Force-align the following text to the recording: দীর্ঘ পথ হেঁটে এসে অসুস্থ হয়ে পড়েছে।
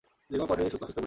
দীর্ঘ 0.31 0.43
পথ 0.49 0.57
হেঁটে 0.59 0.67
এসে 0.67 0.75
অসুস্থ 0.77 0.81
হয়ে 0.83 0.87
পড়েছে। 0.89 0.99